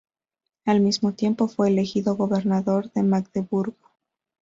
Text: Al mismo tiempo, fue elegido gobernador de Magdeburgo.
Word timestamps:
Al 0.65 0.81
mismo 0.81 1.13
tiempo, 1.13 1.47
fue 1.47 1.67
elegido 1.67 2.15
gobernador 2.15 2.91
de 2.93 3.03
Magdeburgo. 3.03 3.91